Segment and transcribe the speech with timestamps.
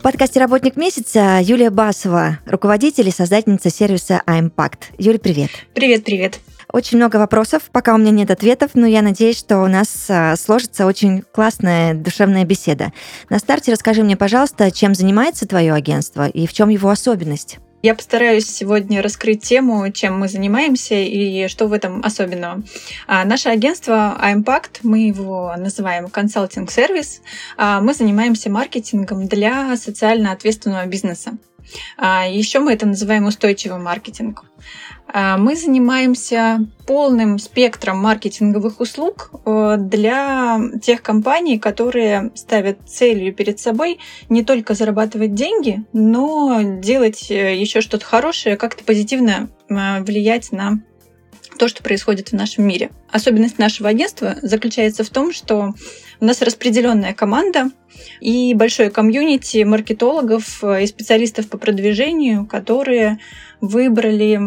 [0.00, 4.94] В подкасте «Работник месяца» Юлия Басова, руководитель и создательница сервиса iMpact.
[4.96, 5.50] Юль, привет.
[5.74, 6.40] Привет, привет.
[6.72, 10.36] Очень много вопросов, пока у меня нет ответов, но я надеюсь, что у нас а,
[10.36, 12.94] сложится очень классная душевная беседа.
[13.28, 17.58] На старте расскажи мне, пожалуйста, чем занимается твое агентство и в чем его особенность?
[17.82, 22.62] Я постараюсь сегодня раскрыть тему, чем мы занимаемся и что в этом особенного.
[23.06, 27.22] А, наше агентство iMpact, мы его называем консалтинг-сервис,
[27.56, 31.38] а, мы занимаемся маркетингом для социально ответственного бизнеса.
[31.96, 34.46] А, Еще мы это называем устойчивым маркетингом.
[35.12, 43.58] А, мы занимаемся полным спектром маркетинговых услуг э, для тех компаний, которые ставят целью перед
[43.58, 50.52] собой не только зарабатывать деньги, но делать э, еще что-то хорошее, как-то позитивно э, влиять
[50.52, 50.80] на
[51.58, 52.90] то, что происходит в нашем мире.
[53.10, 55.74] Особенность нашего агентства заключается в том, что
[56.20, 57.70] у нас распределенная команда
[58.20, 63.18] и большое комьюнити маркетологов и специалистов по продвижению, которые
[63.60, 64.40] выбрали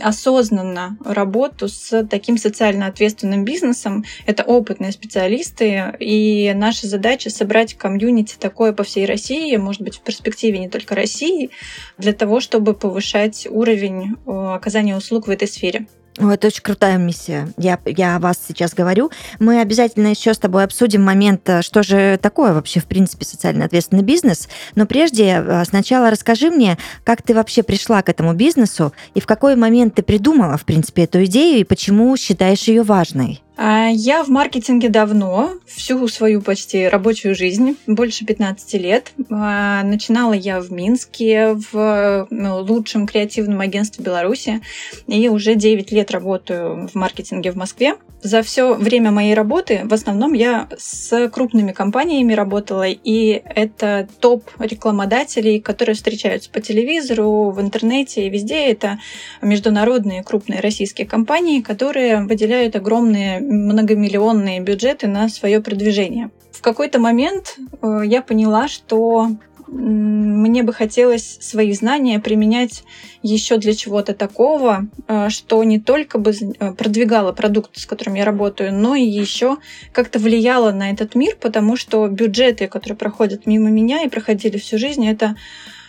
[0.00, 4.04] осознанно работу с таким социально ответственным бизнесом.
[4.26, 10.02] Это опытные специалисты, и наша задача собрать комьюнити такое по всей России, может быть, в
[10.02, 11.50] перспективе не только России,
[11.98, 15.86] для того, чтобы повышать уровень э, оказания услуг в этой сфере.
[16.18, 17.48] Это очень крутая миссия.
[17.58, 19.10] Я, я о вас сейчас говорю.
[19.38, 23.66] Мы обязательно еще с тобой обсудим момент, э, что же такое вообще, в принципе, социально
[23.66, 24.48] ответственный бизнес.
[24.74, 29.26] Но прежде э, сначала расскажи мне, как ты вообще пришла к этому бизнесу и в
[29.26, 33.42] какой момент ты придумала, в принципе, эту идею и почему считаешь ее важной?
[33.56, 39.12] А, я в маркетинге давно, всю свою почти рабочую жизнь, больше 15 лет.
[39.30, 44.60] А, начинала я в Минске, в ну, лучшем креативном агентстве Беларуси,
[45.06, 47.96] и уже 9 лет работаю в маркетинге в Москве.
[48.22, 54.50] За все время моей работы в основном я с крупными компаниями работала, и это топ
[54.58, 58.66] рекламодателей, которые встречаются по телевизору, в интернете и везде.
[58.66, 58.98] Это
[59.42, 66.30] международные крупные российские компании, которые выделяют огромные многомиллионные бюджеты на свое продвижение.
[66.52, 69.28] В какой-то момент э, я поняла, что
[69.68, 72.84] мне бы хотелось свои знания применять
[73.22, 78.24] еще для чего-то такого, э, что не только бы э, продвигало продукт, с которым я
[78.24, 79.56] работаю, но и еще
[79.92, 84.78] как-то влияло на этот мир, потому что бюджеты, которые проходят мимо меня и проходили всю
[84.78, 85.36] жизнь, это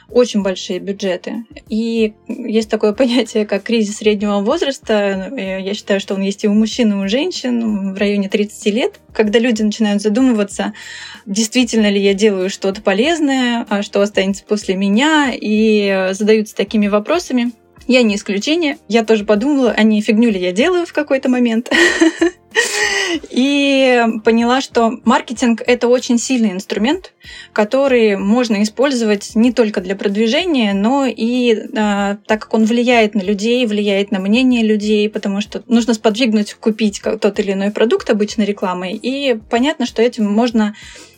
[0.10, 1.44] очень большие бюджеты.
[1.68, 5.32] И есть такое понятие, как кризис среднего возраста.
[5.36, 9.00] Я считаю, что он есть и у мужчин, и у женщин в районе 30 лет,
[9.14, 10.74] когда люди начинают задумываться,
[11.26, 17.52] действительно ли я делаю что-то полезное, а что останется после меня, и задаются такими вопросами.
[17.88, 18.78] Я не исключение.
[18.88, 21.72] Я тоже подумала, а не фигню ли я делаю в какой-то момент.
[23.30, 27.14] И поняла, что маркетинг— это очень сильный инструмент,
[27.54, 33.22] который можно использовать не только для продвижения, но и а, так как он влияет на
[33.22, 38.46] людей, влияет на мнение людей, потому что нужно сподвигнуть купить тот или иной продукт обычной
[38.46, 39.00] рекламой.
[39.02, 40.76] И понятно, что этим можно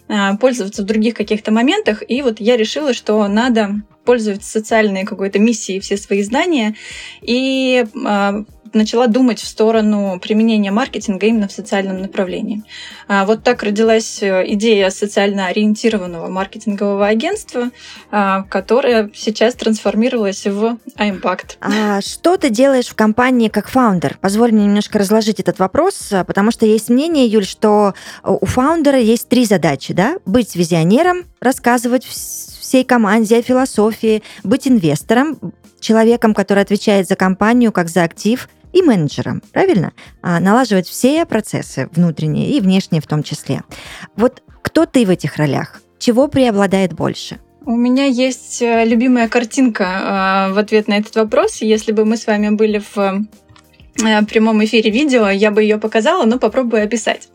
[0.08, 2.04] а, пользоваться в других каких-то моментах.
[2.08, 3.76] И вот я решила, что надо
[4.10, 6.74] пользовать социальной какой-то миссией все свои знания
[7.22, 8.44] и а,
[8.74, 12.64] начала думать в сторону применения маркетинга именно в социальном направлении.
[13.08, 17.70] А, вот так родилась э, идея социально ориентированного маркетингового агентства,
[18.10, 21.58] а, которая сейчас трансформировалась в iMpact.
[21.62, 24.18] А что ты делаешь в компании как фаундер?
[24.22, 27.94] Позволь мне немножко разложить этот вопрос, потому что есть мнение, Юль, что
[28.24, 30.18] у фаундера есть три задачи, да?
[30.26, 32.08] Быть визионером, рассказывать
[32.70, 35.40] всей команде о философии, быть инвестором,
[35.80, 39.94] человеком, который отвечает за компанию как за актив, и менеджером, правильно?
[40.22, 43.64] А, налаживать все процессы внутренние и внешние в том числе.
[44.16, 45.82] Вот кто ты в этих ролях?
[45.98, 47.40] Чего преобладает больше?
[47.66, 51.64] У меня есть э, любимая картинка э, в ответ на этот вопрос.
[51.64, 53.26] Если бы мы с вами были в
[54.06, 57.30] э, прямом эфире видео, я бы ее показала, но попробую описать.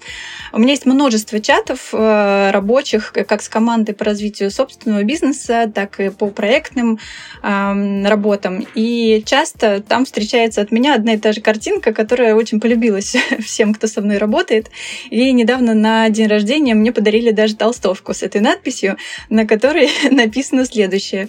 [0.53, 5.99] У меня есть множество чатов э, рабочих, как с командой по развитию собственного бизнеса, так
[6.01, 6.99] и по проектным
[7.43, 8.67] работам.
[8.75, 13.75] И часто там встречается от меня одна и та же картинка, которая очень полюбилась всем,
[13.75, 14.71] кто со мной работает.
[15.11, 18.97] И недавно на день рождения мне подарили даже толстовку с этой надписью,
[19.29, 21.29] на которой написано следующее.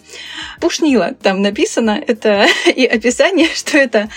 [0.60, 2.46] Пушнила там написано, это
[2.76, 4.10] и описание, что это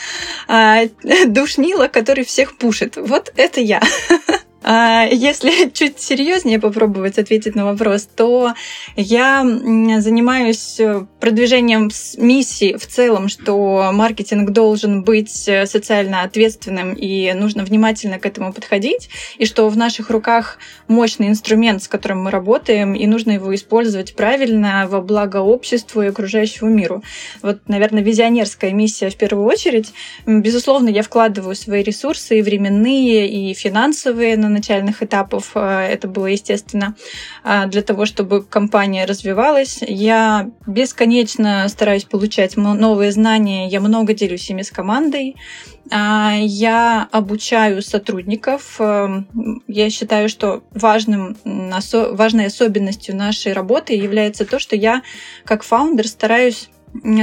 [0.46, 0.82] а,
[1.26, 2.96] душнила, который всех пушит.
[2.96, 3.82] Вот это я.
[4.62, 8.54] А если чуть серьезнее попробовать ответить на вопрос, то
[8.96, 17.32] я занимаюсь э, продвижением миссии в целом, что маркетинг должен быть э, социально ответственным и
[17.34, 20.58] нужно внимательно к этому подходить, и что в наших руках
[20.88, 26.08] мощный инструмент, с которым мы работаем, и нужно его использовать правильно во благо обществу и
[26.08, 27.04] окружающему миру.
[27.42, 29.92] Вот, наверное, визионерская миссия в первую очередь.
[30.26, 35.52] Безусловно, я вкладываю свои ресурсы и временные, и финансовые на начальных этапов.
[35.54, 36.94] Э, это было, естественно,
[37.44, 39.78] э, для того, чтобы компания развивалась.
[39.80, 43.68] Я бесконечно стараюсь получать новые знания.
[43.68, 45.36] Я много делюсь ими с командой.
[45.90, 48.76] А, я обучаю сотрудников.
[48.78, 49.22] Э,
[49.66, 55.02] я считаю, что важным, важной особенностью нашей работы является то, что я
[55.44, 56.68] как фаундер стараюсь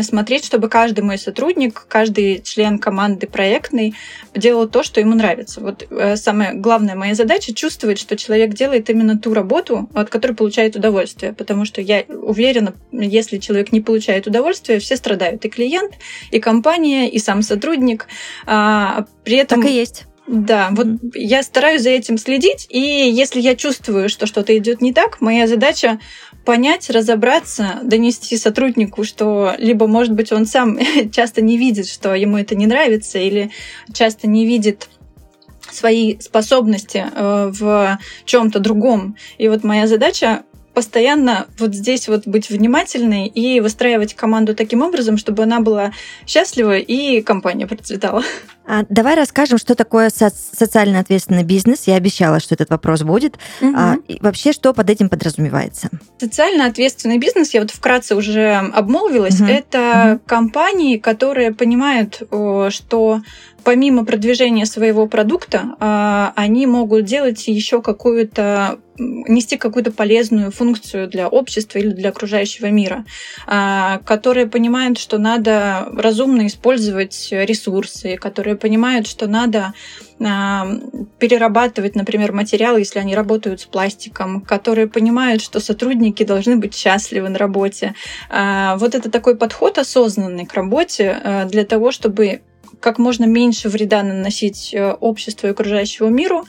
[0.01, 3.93] смотреть, чтобы каждый мой сотрудник, каждый член команды проектный
[4.33, 5.61] делал то, что ему нравится.
[5.61, 10.33] Вот э, самая главная моя задача чувствовать, что человек делает именно ту работу, от которой
[10.33, 11.33] получает удовольствие.
[11.33, 15.45] Потому что я уверена, если человек не получает удовольствия, все страдают.
[15.45, 15.93] И клиент,
[16.31, 18.07] и компания, и сам сотрудник.
[18.45, 19.61] А, при этом...
[19.61, 20.05] Так и есть.
[20.27, 24.91] Да, вот я стараюсь за этим следить, и если я чувствую, что что-то идет не
[24.91, 25.99] так, моя задача
[26.45, 30.79] понять, разобраться, донести сотруднику, что либо, может быть, он сам
[31.11, 33.51] часто не видит, что ему это не нравится, или
[33.93, 34.87] часто не видит
[35.71, 39.17] свои способности э, в чем-то другом.
[39.37, 40.43] И вот моя задача
[40.75, 45.91] постоянно вот здесь вот быть внимательной и выстраивать команду таким образом, чтобы она была
[46.27, 48.23] счастлива и компания процветала.
[48.67, 51.83] А давай расскажем, что такое со- социально ответственный бизнес.
[51.85, 53.35] Я обещала, что этот вопрос будет.
[53.61, 53.73] Угу.
[53.75, 55.89] А, и вообще, что под этим подразумевается?
[56.19, 59.49] Социально ответственный бизнес, я вот вкратце уже обмолвилась, угу.
[59.49, 60.21] это угу.
[60.25, 62.23] компании, которые понимают,
[62.69, 63.21] что
[63.65, 71.27] помимо продвижения своего продукта, а, они могут делать еще какую-то нести какую-то полезную функцию для
[71.27, 73.03] общества или для окружающего мира,
[73.45, 79.73] а, которые понимают, что надо разумно использовать ресурсы, которые понимают, что надо
[80.23, 80.65] а,
[81.19, 87.27] перерабатывать, например, материалы, если они работают с пластиком, которые понимают, что сотрудники должны быть счастливы
[87.27, 87.95] на работе.
[88.29, 92.41] Вот это такой подход осознанный к работе для того, чтобы
[92.79, 96.45] как можно меньше вреда наносить э, обществу и окружающему миру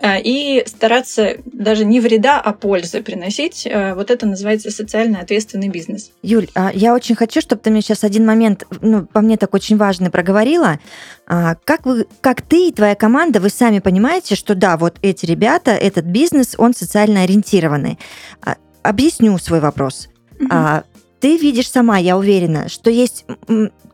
[0.00, 3.66] э, и стараться даже не вреда, а пользы приносить.
[3.66, 6.10] Э, вот это называется социально ответственный бизнес.
[6.22, 9.54] Юль, а я очень хочу, чтобы ты мне сейчас один момент, ну, по мне так
[9.54, 10.78] очень важный, проговорила.
[11.26, 15.26] А, как, вы, как ты и твоя команда, вы сами понимаете, что да, вот эти
[15.26, 17.98] ребята, этот бизнес, он социально ориентированный.
[18.42, 20.08] А, объясню свой вопрос.
[20.38, 20.84] Mm-hmm.
[21.20, 23.26] Ты видишь сама, я уверена, что есть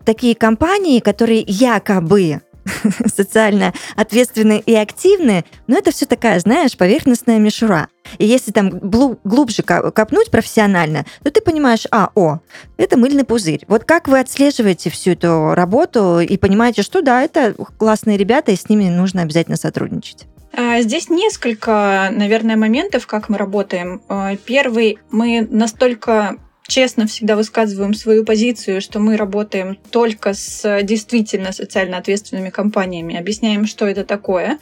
[0.04, 2.40] такие компании, которые якобы
[3.14, 7.88] социально ответственные и активные, но это все такая, знаешь, поверхностная мишура.
[8.18, 12.38] И если там глубже копнуть профессионально, то ты понимаешь, а, о,
[12.76, 13.64] это мыльный пузырь.
[13.68, 18.56] Вот как вы отслеживаете всю эту работу и понимаете, что да, это классные ребята, и
[18.56, 20.26] с ними нужно обязательно сотрудничать?
[20.52, 24.02] А, здесь несколько, наверное, моментов, как мы работаем.
[24.08, 26.36] А, первый, мы настолько
[26.66, 33.66] честно всегда высказываем свою позицию, что мы работаем только с действительно социально ответственными компаниями, объясняем,
[33.66, 34.58] что это такое.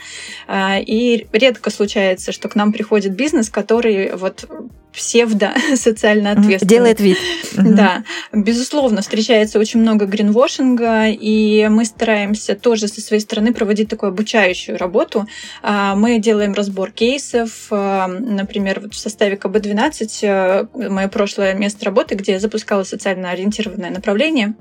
[0.47, 4.49] А, и редко случается, что к нам приходит бизнес, который вот
[4.95, 6.69] псевдо социально ответственный.
[6.69, 7.19] Делает вид.
[7.57, 8.05] Да.
[8.33, 14.77] Безусловно, встречается очень много гринвошинга, и мы стараемся тоже со своей стороны проводить такую обучающую
[14.77, 15.27] работу.
[15.63, 17.67] А, мы делаем разбор кейсов.
[17.71, 23.31] А, например, вот в составе КБ-12 э, мое прошлое место работы, где я запускала социально
[23.31, 24.55] ориентированное направление,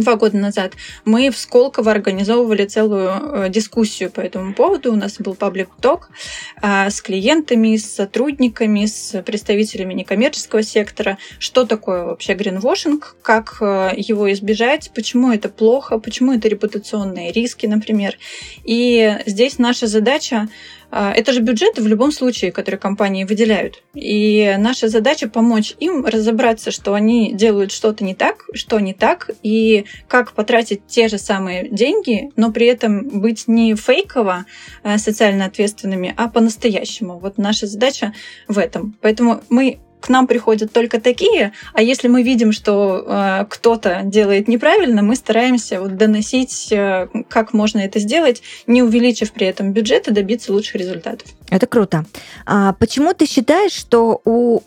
[0.00, 0.74] два года назад,
[1.04, 4.92] мы в Сколково организовывали целую э, дискуссию по этому поводу.
[4.92, 6.10] У нас был паблик ток
[6.60, 11.18] а, с клиентами, с сотрудниками, с представителями некоммерческого сектора.
[11.38, 17.66] Что такое вообще гринвошинг, как э, его избежать, почему это плохо, почему это репутационные риски,
[17.66, 18.18] например.
[18.64, 20.48] И здесь наша задача
[20.98, 23.82] это же бюджеты в любом случае, которые компании выделяют.
[23.94, 29.30] И наша задача помочь им разобраться, что они делают что-то не так, что не так,
[29.42, 34.46] и как потратить те же самые деньги, но при этом быть не фейково
[34.82, 37.18] а, социально ответственными, а по-настоящему.
[37.18, 38.14] Вот наша задача
[38.48, 38.96] в этом.
[39.00, 44.46] Поэтому мы к нам приходят только такие, а если мы видим, что э, кто-то делает
[44.46, 50.06] неправильно, мы стараемся вот доносить, э, как можно это сделать, не увеличив при этом бюджет
[50.06, 51.28] и добиться лучших результатов.
[51.50, 52.04] Это круто.
[52.44, 54.60] А почему ты считаешь, что у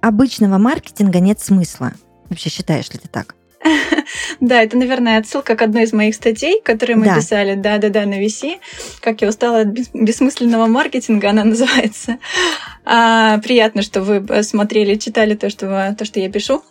[0.00, 1.92] обычного маркетинга нет смысла?
[2.28, 3.36] Вообще считаешь ли ты так?
[4.40, 7.16] Да, это, наверное, отсылка к одной из моих статей, которые мы да.
[7.16, 8.58] писали, да-да-да, на VC.
[9.00, 12.18] Как я устала от бессмысленного маркетинга, она называется.
[12.84, 16.62] А, приятно, что вы смотрели, читали то, что, то, что я пишу.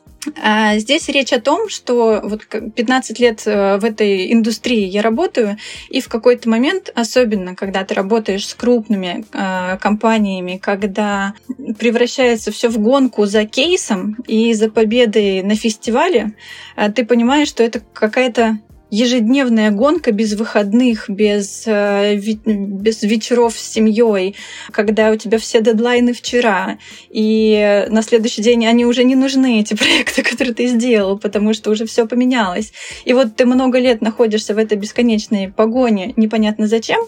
[0.42, 5.58] А здесь речь о том, что вот 15 лет э, в этой индустрии я работаю,
[5.90, 11.34] и в какой-то момент, особенно когда ты работаешь с крупными э, компаниями, когда
[11.78, 16.34] превращается все в гонку за кейсом и за победой на фестивале,
[16.76, 18.60] э, ты понимаешь, что это какая-то
[18.92, 24.36] ежедневная гонка без выходных, без, э, без вечеров с семьей,
[24.72, 26.78] когда у тебя все дедлайны вчера,
[27.10, 31.72] и на следующий день они уже не нужны, эти проекты, которые ты сделал, потому что
[31.72, 32.74] уже все поменялось.
[33.06, 37.02] И вот ты много лет находишься в этой бесконечной погоне, непонятно зачем,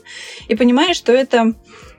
[0.48, 1.54] и понимаешь, что это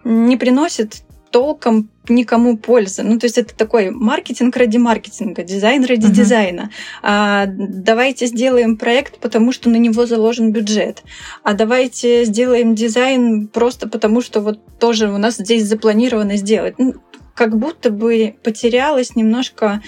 [0.05, 3.03] не приносит толком никому пользы.
[3.03, 6.13] Ну, то есть это такой маркетинг ради маркетинга, дизайн ради uh-huh.
[6.13, 6.71] дизайна.
[7.03, 11.03] А, давайте сделаем проект, потому что на него заложен бюджет.
[11.43, 16.75] А давайте сделаем дизайн просто потому, что вот тоже у нас здесь запланировано сделать.
[16.79, 16.95] Ну,
[17.35, 19.83] как будто бы потерялось немножко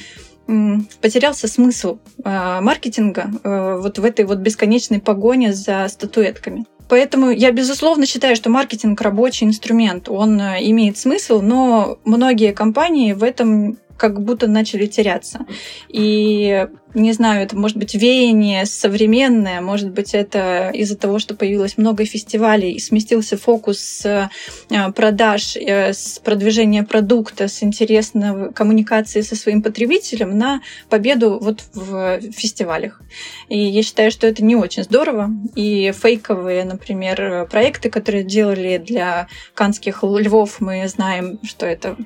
[1.01, 6.67] потерялся смысл э, маркетинга э, вот в этой вот бесконечной погоне за статуэтками.
[6.89, 10.09] Поэтому я, безусловно, считаю, что маркетинг рабочий инструмент.
[10.09, 15.47] Он э, имеет смысл, но многие компании в этом как будто начали теряться.
[15.89, 21.77] И не знаю, это может быть веяние современное, может быть, это из-за того, что появилось
[21.77, 24.31] много фестивалей и сместился фокус с
[24.71, 31.65] э, продаж, э, с продвижения продукта, с интересной коммуникации со своим потребителем на победу вот
[31.75, 33.01] в фестивалях.
[33.49, 35.31] И я считаю, что это не очень здорово.
[35.57, 41.97] И фейковые, например, проекты, которые делали для канских львов, мы знаем, что это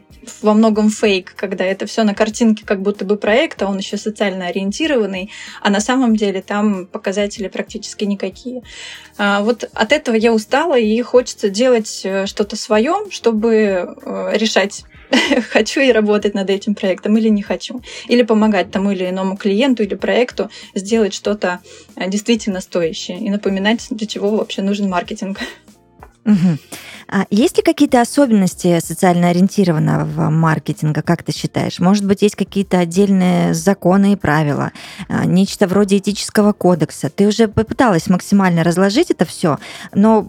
[0.43, 3.97] во многом фейк, когда это все на картинке как будто бы проект, а он еще
[3.97, 5.31] социально ориентированный,
[5.63, 8.63] а на самом деле там показатели практически никакие.
[9.17, 13.53] А, вот от этого я устала, и хочется делать э, что-то свое, чтобы
[14.05, 14.85] э, решать
[15.51, 17.83] хочу я работать над этим проектом или не хочу.
[18.09, 21.61] Или помогать тому или иному клиенту или проекту сделать что-то
[21.97, 25.41] э, действительно стоящее и напоминать, для чего вообще нужен маркетинг.
[26.29, 26.59] Угу.
[27.11, 31.79] А есть ли какие-то особенности социально ориентированного маркетинга, как ты считаешь?
[31.79, 34.73] Может быть, есть какие-то отдельные законы и правила,
[35.09, 37.09] а, нечто вроде этического кодекса?
[37.09, 39.59] Ты уже попыталась максимально разложить это все,
[39.95, 40.27] но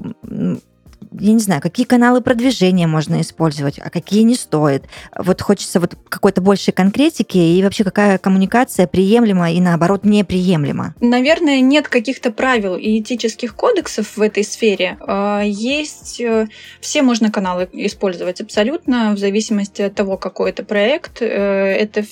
[1.11, 4.83] я не знаю, какие каналы продвижения можно использовать, а какие не стоит.
[5.17, 10.93] Вот хочется вот какой-то большей конкретики и вообще какая коммуникация приемлема и наоборот неприемлема.
[11.01, 14.97] Наверное, нет каких-то правил и этических кодексов в этой сфере.
[15.01, 16.47] А, есть э,
[16.79, 21.21] все можно каналы использовать абсолютно в зависимости от того, какой это проект.
[21.21, 22.05] Э, это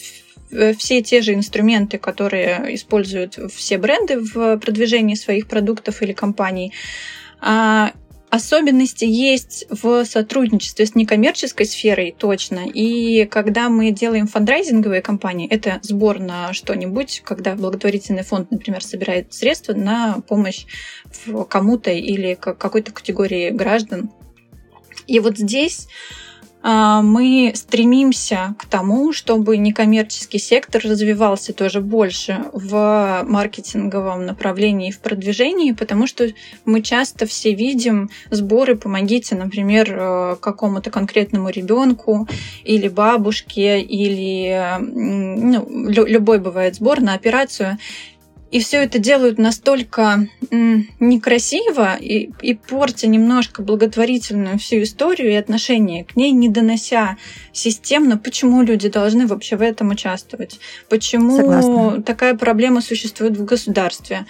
[0.77, 6.71] все те же инструменты, которые используют все бренды в продвижении своих продуктов или компаний.
[8.29, 12.67] Особенности есть в сотрудничестве с некоммерческой сферой точно.
[12.67, 19.33] И когда мы делаем фандрайзинговые кампании, это сбор на что-нибудь, когда благотворительный фонд, например, собирает
[19.33, 20.65] средства на помощь
[21.49, 24.11] кому-то или какой-то категории граждан.
[25.07, 25.87] И вот здесь
[26.63, 34.99] мы стремимся к тому, чтобы некоммерческий сектор развивался тоже больше в маркетинговом направлении и в
[34.99, 36.27] продвижении, потому что
[36.65, 42.27] мы часто все видим сборы «помогите», например, э, какому-то конкретному ребенку
[42.63, 47.77] или бабушке, или ну, любой бывает сбор на операцию.
[48.51, 56.05] И все это делают настолько некрасиво и, и портя немножко благотворительную всю историю и отношение
[56.05, 57.17] к ней, не донося
[57.51, 62.01] системно, почему люди должны вообще в этом участвовать, почему Согласна.
[62.03, 64.25] такая проблема существует в государстве.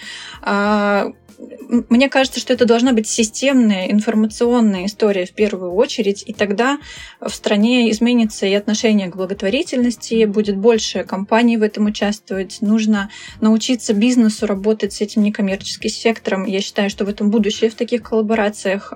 [1.38, 6.78] А, мне кажется, что это должна быть системная информационная история в первую очередь, и тогда
[7.20, 12.58] в стране изменится и отношение к благотворительности, будет больше компаний в этом участвовать.
[12.60, 16.44] Нужно научиться бизнесу работать с этим некоммерческим сектором.
[16.44, 18.94] Я считаю, что в этом будущее в таких коллаборациях.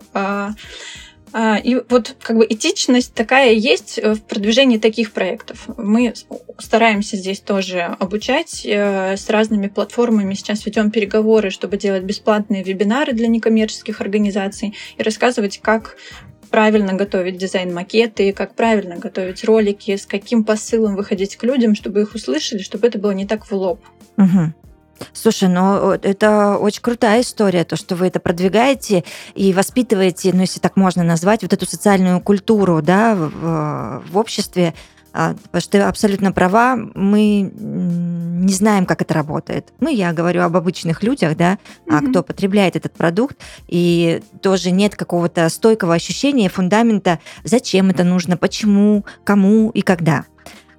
[1.32, 5.66] А, и вот как бы этичность такая есть в продвижении таких проектов.
[5.76, 6.14] Мы
[6.58, 10.34] стараемся здесь тоже обучать э, с разными платформами.
[10.34, 15.96] Сейчас ведем переговоры, чтобы делать бесплатные вебинары для некоммерческих организаций и рассказывать, как
[16.50, 22.14] правильно готовить дизайн-макеты, как правильно готовить ролики, с каким посылом выходить к людям, чтобы их
[22.14, 23.80] услышали, чтобы это было не так в лоб.
[24.18, 24.52] Угу.
[25.12, 30.60] Слушай, ну это очень крутая история, то, что вы это продвигаете и воспитываете, ну если
[30.60, 34.74] так можно назвать, вот эту социальную культуру, да, в, в обществе,
[35.14, 39.72] а, потому что ты абсолютно права, мы не знаем, как это работает.
[39.78, 42.10] Ну, я говорю об обычных людях, да, mm-hmm.
[42.10, 43.36] кто потребляет этот продукт,
[43.68, 50.24] и тоже нет какого-то стойкого ощущения, фундамента, зачем это нужно, почему, кому и когда.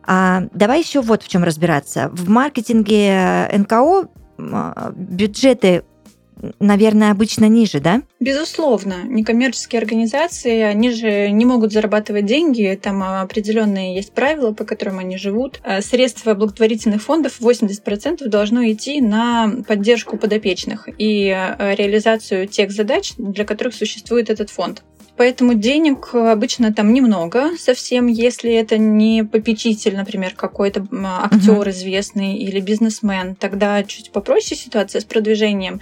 [0.06, 2.10] А давай еще вот в чем разбираться.
[2.14, 5.84] В маркетинге НКО а, бюджеты
[6.60, 8.02] наверное, обычно ниже, да?
[8.20, 9.04] Безусловно.
[9.06, 15.18] Некоммерческие организации, они же не могут зарабатывать деньги, там определенные есть правила, по которым они
[15.18, 15.62] живут.
[15.64, 23.14] А средства благотворительных фондов 80% должно идти на поддержку подопечных и а, реализацию тех задач,
[23.18, 24.84] для которых существует этот фонд.
[25.16, 31.70] Поэтому денег обычно там немного совсем, если это не попечитель, например, какой-то актер uh-huh.
[31.70, 35.82] известный или бизнесмен, тогда чуть попроще ситуация с продвижением.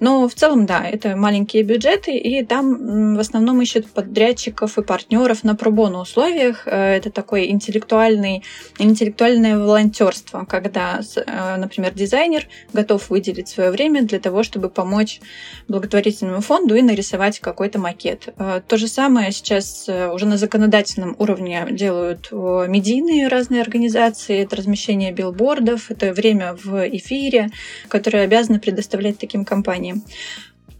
[0.00, 5.44] Но в целом, да, это маленькие бюджеты, и там в основном ищут подрядчиков и партнеров
[5.44, 6.66] на пробону условиях.
[6.66, 8.42] Э, это такой интеллектуальный,
[8.78, 15.20] интеллектуальное волонтерство, когда, э, например, дизайнер готов выделить свое время для того, чтобы помочь
[15.68, 21.14] благотворительному фонду и нарисовать какой-то макет э, то же самое сейчас э, уже на законодательном
[21.18, 24.40] уровне делают э, медийные разные организации.
[24.40, 27.50] Это размещение билбордов, это время в эфире,
[27.88, 30.02] которые обязаны предоставлять таким компаниям.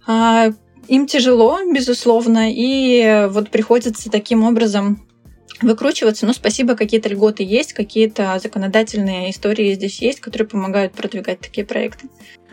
[0.07, 0.53] А,
[0.89, 5.07] им тяжело, безусловно, и вот приходится таким образом
[5.61, 6.25] выкручиваться.
[6.25, 12.09] Но спасибо, какие-то льготы есть, какие-то законодательные истории здесь есть, которые помогают продвигать такие проекты.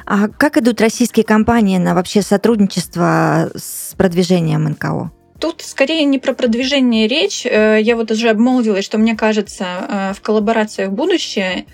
[0.05, 5.13] А как идут российские компании на вообще сотрудничество с продвижением НКО?
[5.39, 7.45] Тут скорее не про продвижение речь.
[7.45, 11.65] Э, я вот уже обмолвилась, что мне кажется, э, в коллаборациях будущее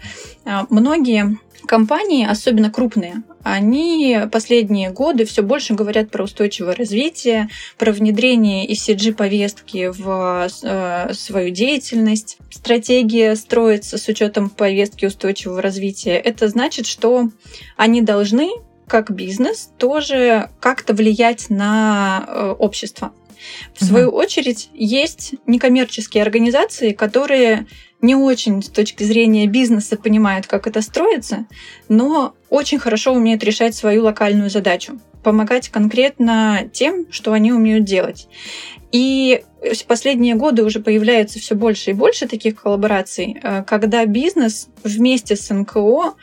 [0.46, 7.92] э, многие компании, особенно крупные, они последние годы все больше говорят про устойчивое развитие, про
[7.92, 10.48] внедрение ECG-повестки в
[11.16, 12.38] свою деятельность.
[12.52, 16.18] Стратегия строится с учетом повестки устойчивого развития.
[16.18, 17.32] Это значит, что
[17.78, 18.52] они должны
[18.88, 23.12] как бизнес тоже как-то влиять на общество.
[23.74, 23.90] В угу.
[23.90, 27.68] свою очередь, есть некоммерческие организации, которые
[28.02, 31.46] не очень с точки зрения бизнеса понимают, как это строится,
[31.90, 38.28] но очень хорошо умеют решать свою локальную задачу, помогать конкретно тем, что они умеют делать.
[38.92, 44.70] И в последние годы уже появляется все больше и больше таких коллабораций, э, когда бизнес
[44.84, 46.14] вместе с НКО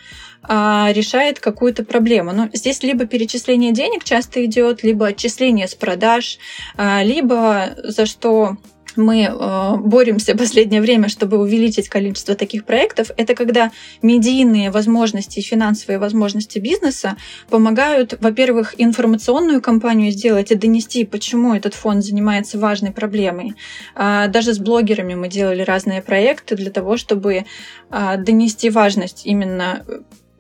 [0.49, 2.33] решает какую-то проблему.
[2.33, 6.39] Но здесь либо перечисление денег часто идет, либо отчисление с продаж,
[6.77, 8.57] а, либо за что
[8.97, 13.71] мы э, боремся последнее время, чтобы увеличить количество таких проектов, это когда
[14.03, 17.17] медийные возможности и финансовые возможности бизнеса
[17.49, 23.55] помогают, во-первых, информационную кампанию сделать и донести, почему этот фонд занимается важной проблемой.
[23.95, 27.45] А, даже с блогерами мы делали разные проекты для того, чтобы
[27.91, 29.85] а, донести важность именно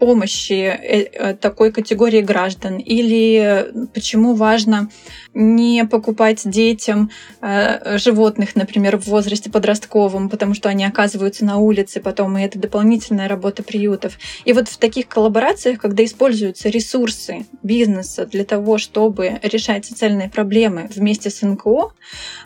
[0.02, 4.88] помощи э, э, такой категории граждан или почему важно
[5.32, 7.08] не покупать детям
[7.40, 12.58] э, животных, например, в возрасте подростковом, потому что они оказываются на улице потом, и это
[12.58, 14.18] дополнительная работа приютов.
[14.44, 20.90] И вот в таких коллаборациях, когда используются ресурсы бизнеса для того, чтобы решать социальные проблемы
[20.92, 21.92] вместе с НКО,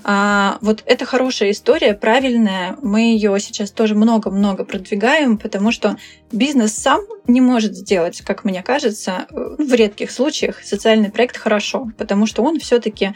[0.05, 2.77] а, вот это хорошая история, правильная.
[2.83, 5.97] Мы ее сейчас тоже много-много продвигаем, потому что
[6.31, 12.27] бизнес сам не может сделать, как мне кажется, в редких случаях социальный проект хорошо, потому
[12.27, 13.15] что он все-таки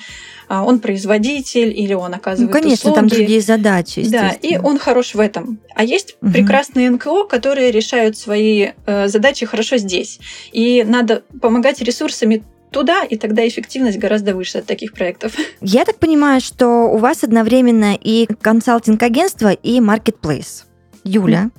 [0.48, 2.94] а, он производитель или он оказывает ну, конечно, услуги.
[2.94, 4.04] там другие задачи.
[4.08, 5.60] Да, и он хорош в этом.
[5.74, 6.32] А есть угу.
[6.32, 10.18] прекрасные НКО, которые решают свои э, задачи хорошо здесь.
[10.52, 15.34] И надо помогать ресурсами туда, и тогда эффективность гораздо выше от таких проектов.
[15.60, 20.66] Я так понимаю, что у вас одновременно и консалтинг-агентство, и маркетплейс.
[21.04, 21.50] Юля,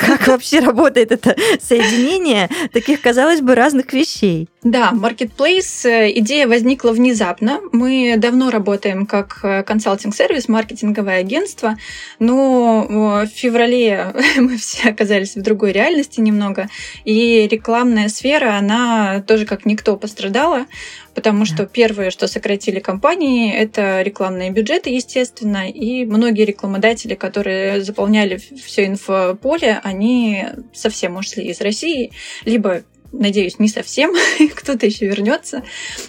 [0.00, 4.48] как вообще работает это соединение таких, казалось бы, разных вещей?
[4.62, 7.60] Да, Marketplace, э, идея возникла внезапно.
[7.72, 11.78] Мы давно работаем как э, консалтинг-сервис, маркетинговое агентство,
[12.18, 16.68] но в феврале мы все оказались в другой реальности немного,
[17.06, 20.66] и рекламная сфера, она тоже как никто пострадала,
[21.14, 28.36] потому что первое, что сократили компании, это рекламные бюджеты, естественно, и многие рекламодатели, которые заполняли
[28.36, 30.44] все инфополе, они
[30.74, 32.12] совсем ушли из России,
[32.44, 34.12] либо надеюсь, не совсем,
[34.54, 35.62] кто-то еще вернется.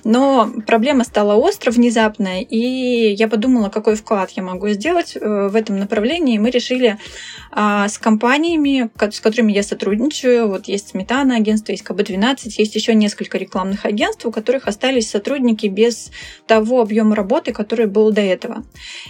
[0.04, 5.56] Но проблема стала остро внезапно, и я подумала, какой вклад я могу сделать э, в
[5.56, 6.38] этом направлении.
[6.38, 6.98] Мы решили
[7.52, 12.94] а, с компаниями, с которыми я сотрудничаю, вот есть Сметана агентство, есть КБ-12, есть еще
[12.94, 16.12] несколько рекламных агентств, у которых остались сотрудники без
[16.48, 18.64] того объема работы, который был до этого.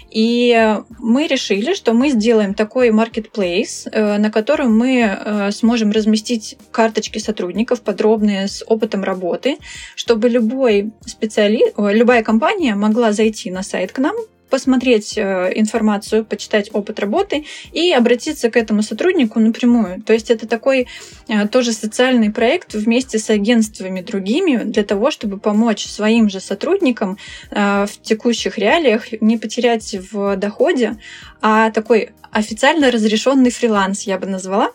[0.09, 6.57] И мы решили, что мы сделаем такой marketplace, э, на котором мы э, сможем разместить
[6.71, 9.57] карточки сотрудников, подробные с опытом работы,
[9.95, 14.15] чтобы любой специалист, любая компания могла зайти на сайт к нам,
[14.51, 20.03] посмотреть э, информацию, почитать опыт работы и обратиться к этому сотруднику напрямую.
[20.03, 20.87] То есть это такой
[21.27, 27.17] э, тоже социальный проект вместе с агентствами другими для того, чтобы помочь своим же сотрудникам
[27.49, 30.97] э, в текущих реалиях не потерять в доходе,
[31.41, 34.71] а такой официально разрешенный фриланс, я бы назвала.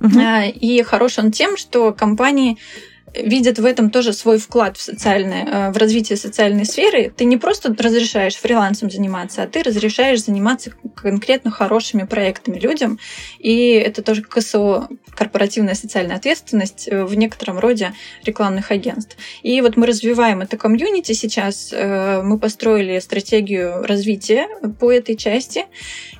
[0.00, 0.50] Uh-huh.
[0.50, 2.58] И хорош он тем, что компании
[3.14, 7.12] видят в этом тоже свой вклад в социальное, э, в развитие социальной сферы.
[7.14, 12.98] Ты не просто разрешаешь фрилансом заниматься, а ты разрешаешь заниматься конкретно хорошими проектами людям.
[13.38, 17.92] И это тоже КСО, корпоративная социальная ответственность э, в некотором роде
[18.24, 19.16] рекламных агентств.
[19.42, 21.70] И вот мы развиваем это комьюнити сейчас.
[21.72, 24.46] Э, мы построили стратегию развития
[24.78, 25.66] по этой части.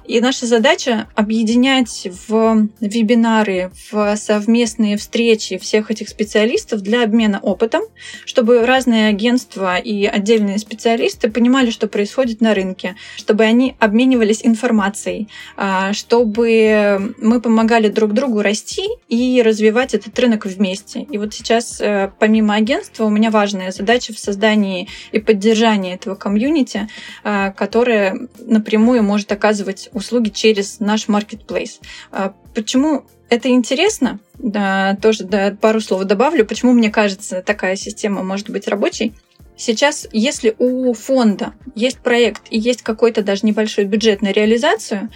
[0.06, 7.82] И наша задача объединять в вебинары, в совместные встречи всех этих специалистов для обмена опытом,
[8.24, 15.28] чтобы разные агентства и отдельные специалисты понимали, что происходит на рынке, чтобы они обменивались информацией,
[15.56, 21.02] а, чтобы мы помогали друг другу расти и развивать этот рынок вместе.
[21.02, 26.14] И вот сейчас, э, помимо агентства, у меня важная задача в создании и поддержании этого
[26.14, 26.88] комьюнити,
[27.24, 31.80] а, которое напрямую может оказывать услуги через наш marketplace.
[32.10, 34.18] А, почему это интересно?
[34.38, 36.44] Да, тоже да, пару слов добавлю.
[36.44, 39.14] Почему мне кажется, такая система может быть рабочей?
[39.56, 45.10] Сейчас, если у фонда есть проект и есть какой-то даже небольшой бюджет на реализацию,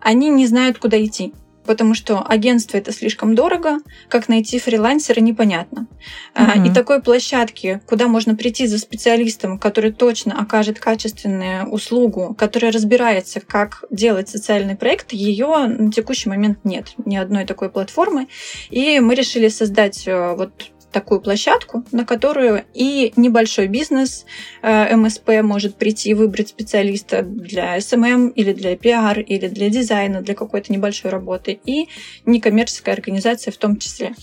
[0.00, 1.32] они не знают, куда идти
[1.66, 5.86] потому что агентство это слишком дорого, как найти фрилансера непонятно.
[6.34, 6.66] Uh-huh.
[6.66, 13.40] И такой площадки, куда можно прийти за специалистом, который точно окажет качественную услугу, который разбирается,
[13.40, 18.28] как делать социальный проект, ее на текущий момент нет ни одной такой платформы.
[18.70, 24.24] И мы решили создать э, вот такую площадку, на которую и небольшой бизнес
[24.62, 30.22] э, МСП может прийти и выбрать специалиста для SMM или для пиар или для дизайна,
[30.22, 31.88] для какой-то небольшой работы, и
[32.24, 34.14] некоммерческая организация в том числе.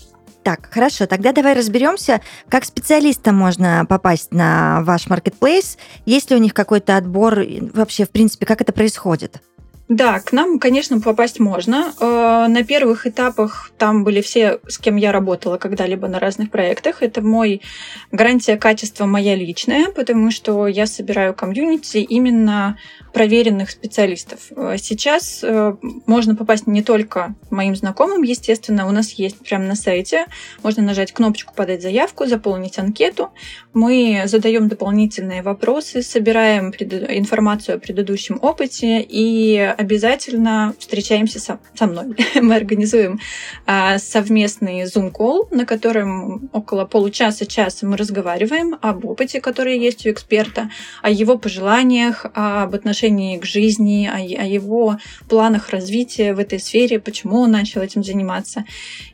[0.42, 6.38] Так, хорошо, тогда давай разберемся, как специалистам можно попасть на ваш маркетплейс, есть ли у
[6.38, 9.40] них какой-то отбор, вообще, в принципе, как это происходит?
[9.88, 11.92] Да, к нам, конечно, попасть можно.
[12.00, 17.02] Э, на первых этапах там были все, с кем я работала когда-либо на разных проектах.
[17.02, 17.60] Это мой
[18.10, 22.78] гарантия качества моя личная, потому что я собираю комьюнити именно
[23.12, 24.50] проверенных специалистов.
[24.56, 29.74] Э, сейчас э, можно попасть не только моим знакомым, естественно, у нас есть прямо на
[29.76, 30.24] сайте,
[30.62, 33.30] можно нажать кнопочку «Подать заявку», заполнить анкету.
[33.74, 42.16] Мы задаем дополнительные вопросы, собираем информацию о предыдущем опыте и обязательно встречаемся со, со мной.
[42.40, 43.20] Мы организуем
[43.66, 50.70] а, совместный Zoom-колл, на котором около получаса-часа мы разговариваем об опыте, который есть у эксперта,
[51.02, 56.60] о его пожеланиях, об отношениях отношении к жизни, о, о его планах развития в этой
[56.60, 58.64] сфере, почему он начал этим заниматься.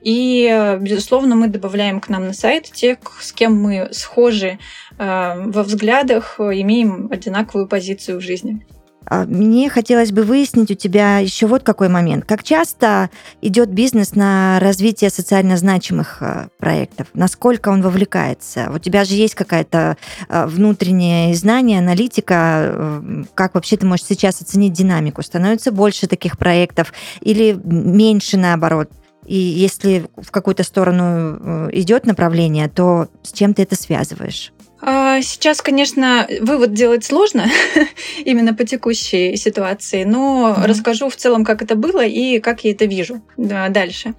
[0.03, 4.59] И, безусловно, мы добавляем к нам на сайт тех, с кем мы схожи
[4.99, 8.67] э, во взглядах, имеем одинаковую позицию в жизни.
[9.11, 12.25] А, мне хотелось бы выяснить у тебя еще вот какой момент.
[12.25, 13.11] Как часто
[13.43, 17.09] идет бизнес на развитие социально значимых а, проектов?
[17.13, 18.71] Насколько он вовлекается?
[18.73, 19.97] У тебя же есть какая-то
[20.29, 23.03] а, внутреннее знание, аналитика.
[23.35, 25.23] Как вообще ты можешь сейчас оценить динамику?
[25.23, 28.91] Становится больше таких проектов или меньше наоборот?
[29.27, 34.53] И если в какую-то сторону э, идет направление, то с чем ты это связываешь?
[34.83, 37.47] А, сейчас, конечно, вывод делать сложно
[38.25, 40.67] именно по текущей ситуации, но mm-hmm.
[40.67, 44.15] расскажу в целом, как это было и как я это вижу дальше.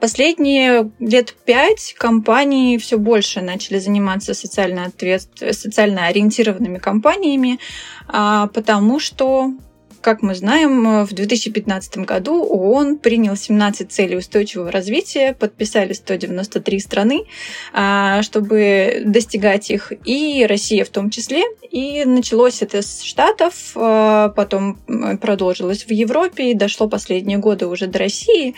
[0.00, 5.22] Последние лет пять компании все больше начали заниматься социально, ответ...
[5.50, 7.58] социально ориентированными компаниями,
[8.06, 9.52] а, потому что
[10.00, 17.24] как мы знаем, в 2015 году ООН принял 17 целей устойчивого развития, подписали 193 страны,
[17.72, 21.42] а, чтобы достигать их, и Россия в том числе.
[21.70, 24.78] И началось это с Штатов, а, потом
[25.20, 28.54] продолжилось в Европе и дошло последние годы уже до России,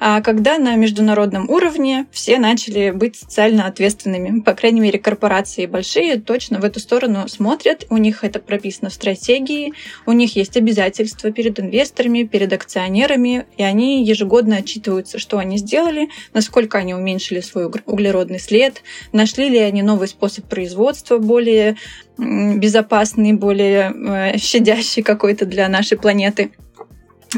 [0.00, 4.40] а, когда на международном уровне все начали быть социально ответственными.
[4.40, 8.94] По крайней мере, корпорации большие точно в эту сторону смотрят, у них это прописано в
[8.94, 9.72] стратегии,
[10.04, 15.58] у них есть обязательства обязательства перед инвесторами, перед акционерами, и они ежегодно отчитываются, что они
[15.58, 21.76] сделали, насколько они уменьшили свой углеродный след, нашли ли они новый способ производства более
[22.16, 26.52] безопасный, более э, щадящий какой-то для нашей планеты.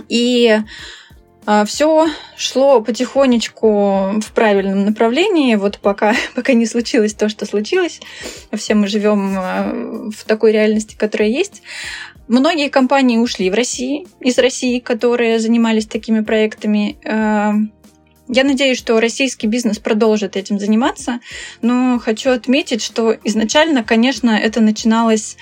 [0.08, 0.58] И
[1.44, 8.00] а, все шло потихонечку в правильном направлении, вот пока, пока не случилось то, что случилось.
[8.52, 11.62] Все мы живем э, в такой реальности, которая есть.
[12.32, 16.96] Многие компании ушли в России, из России, которые занимались такими проектами.
[17.04, 17.52] Э,
[18.26, 21.20] я надеюсь, что российский бизнес продолжит этим заниматься,
[21.60, 25.36] но хочу отметить, что изначально, конечно, это начиналось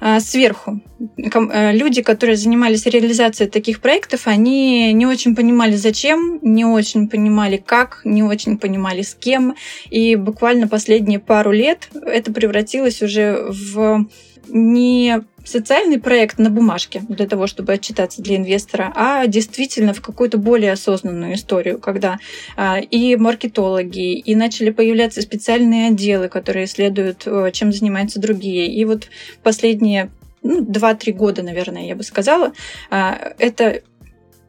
[0.00, 0.80] э, сверху.
[0.98, 7.62] Э, люди, которые занимались реализацией таких проектов, они не очень понимали, зачем, не очень понимали,
[7.64, 9.54] как, не очень понимали, с кем.
[9.88, 14.08] И буквально последние пару лет это превратилось уже в
[14.48, 20.38] не социальный проект на бумажке для того, чтобы отчитаться для инвестора, а действительно в какую-то
[20.38, 22.18] более осознанную историю, когда
[22.56, 28.72] а, и маркетологи, и начали появляться специальные отделы, которые исследуют, чем занимаются другие.
[28.72, 29.08] И вот
[29.42, 30.10] последние
[30.42, 32.52] ну, 2-3 года, наверное, я бы сказала,
[32.90, 33.82] а, это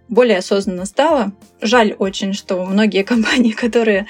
[0.07, 1.33] более осознанно стало.
[1.61, 4.07] Жаль очень, что многие компании, которые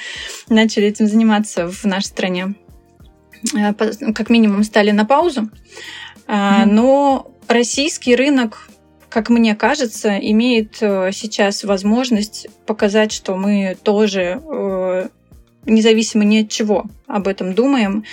[0.49, 2.55] начали этим заниматься в нашей стране,
[3.55, 5.49] а, как минимум стали на паузу.
[6.29, 6.65] Mm-hmm.
[6.65, 8.69] Но российский рынок,
[9.09, 15.09] как мне кажется, имеет э, сейчас возможность показать, что мы тоже э,
[15.69, 18.03] независимо ни от чего об этом думаем.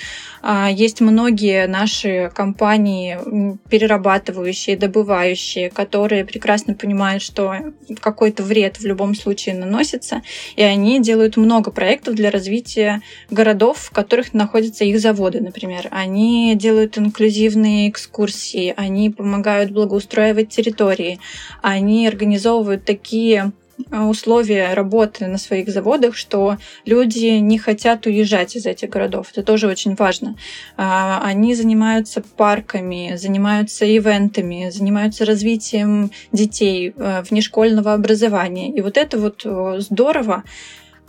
[0.43, 7.57] А, есть многие наши компании, перерабатывающие, добывающие, которые прекрасно понимают, что
[8.01, 10.23] какой-то вред в любом случае наносится,
[10.55, 15.89] и они делают много проектов для развития городов, в которых находятся их заводы, например.
[15.91, 21.19] Они делают инклюзивные экскурсии, они помогают благоустраивать территории,
[21.61, 23.53] они организовывают такие
[23.91, 29.29] условия работы на своих заводах, что люди не хотят уезжать из этих городов.
[29.33, 30.37] Это тоже очень важно.
[30.77, 38.73] А, они занимаются парками, занимаются ивентами, занимаются развитием детей, э, внешкольного образования.
[38.73, 40.45] И вот это вот э, здорово,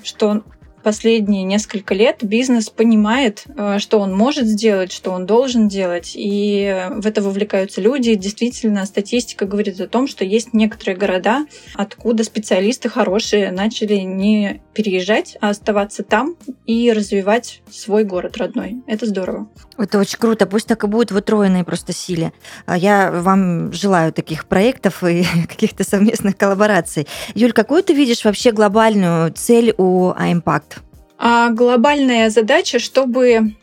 [0.03, 0.43] что
[0.87, 6.87] последние несколько лет бизнес понимает, э, что он может сделать, что он должен делать, и
[6.91, 8.15] в это вовлекаются люди.
[8.15, 15.37] Действительно, статистика говорит о том, что есть некоторые города, откуда специалисты хорошие начали не переезжать,
[15.41, 18.77] а оставаться там и развивать свой город родной.
[18.87, 19.49] Это здорово.
[19.77, 20.45] Это очень круто.
[20.45, 22.31] Пусть так и будет в утроенной просто силе.
[22.65, 27.09] А я вам желаю таких проектов и каких-то совместных коллабораций.
[27.35, 30.76] Юль, какую ты видишь вообще глобальную цель у iMpact?
[31.17, 33.55] А глобальная задача, чтобы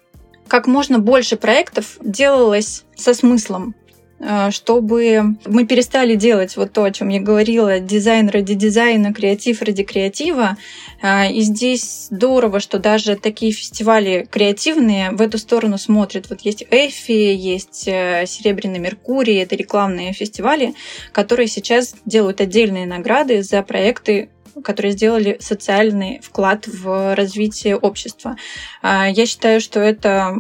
[0.49, 3.75] как можно больше проектов делалось со смыслом,
[4.21, 9.61] а, чтобы мы перестали делать вот то, о чем я говорила, дизайн ради дизайна, креатив
[9.63, 10.57] ради креатива.
[11.03, 16.31] А, и здесь здорово, что даже такие фестивали креативные в эту сторону смотрят.
[16.31, 20.75] Вот есть Effie, есть э, Серебряный Меркурий, это рекламные фестивали,
[21.13, 24.31] которые сейчас делают отдельные награды за проекты
[24.63, 28.37] которые сделали социальный вклад в развитие общества.
[28.83, 30.37] А, я считаю, что это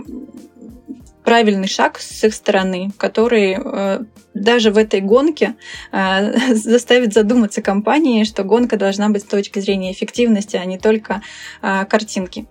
[1.24, 4.00] правильный шаг с их стороны, который э,
[4.34, 5.56] даже в этой гонке
[5.90, 11.22] э, заставит задуматься компании, что гонка должна быть с точки зрения эффективности, а не только
[11.62, 12.46] э, картинки.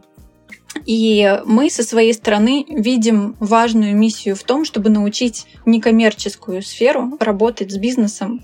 [0.88, 7.72] И мы со своей стороны видим важную миссию в том, чтобы научить некоммерческую сферу работать
[7.72, 8.42] с бизнесом,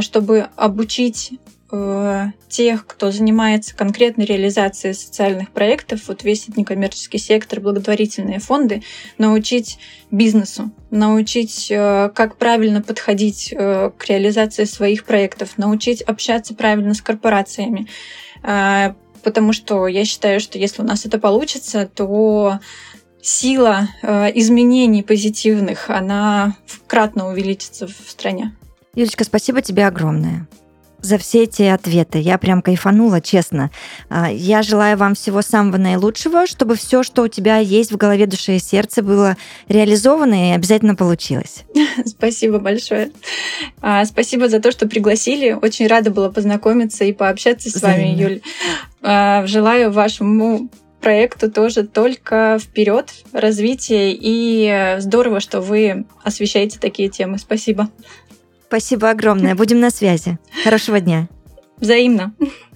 [0.00, 1.32] чтобы обучить
[2.48, 8.82] тех, кто занимается конкретной реализацией социальных проектов, вот весь некоммерческий сектор, благотворительные фонды,
[9.18, 9.78] научить
[10.10, 17.02] бизнесу, научить, э, как правильно подходить э, к реализации своих проектов, научить общаться правильно с
[17.02, 17.86] корпорациями.
[19.22, 22.58] Потому что я считаю, что если у нас это получится, то
[23.22, 26.56] сила э, изменений позитивных, она
[26.86, 28.56] кратно увеличится в стране.
[28.94, 30.48] Юлечка, спасибо тебе огромное
[31.02, 32.18] за все эти ответы.
[32.18, 33.70] Я прям кайфанула, честно.
[34.08, 38.26] А, я желаю вам всего самого наилучшего, чтобы все, что у тебя есть в голове,
[38.26, 39.36] душе и сердце, было
[39.68, 41.64] реализовано и обязательно получилось.
[42.06, 43.12] Спасибо большое.
[43.80, 45.52] А, спасибо за то, что пригласили.
[45.52, 48.40] Очень рада была познакомиться и пообщаться с вами, Юль.
[49.02, 57.38] А, желаю вашему проекту тоже только вперед, развитие, и здорово, что вы освещаете такие темы.
[57.38, 57.88] Спасибо.
[58.70, 59.56] Спасибо огромное.
[59.56, 60.38] Будем на связи.
[60.62, 61.28] Хорошего дня.
[61.78, 62.32] Взаимно.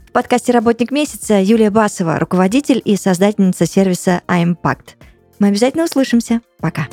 [0.08, 4.96] В подкасте «Работник месяца» Юлия Басова, руководитель и создательница сервиса iMpact.
[5.38, 6.40] Мы обязательно услышимся.
[6.58, 6.88] Пока.